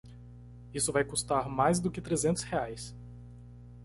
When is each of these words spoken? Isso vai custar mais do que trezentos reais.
Isso 0.73 0.91
vai 0.91 1.03
custar 1.03 1.47
mais 1.47 1.79
do 1.79 1.91
que 1.91 2.01
trezentos 2.01 2.41
reais. 2.41 2.95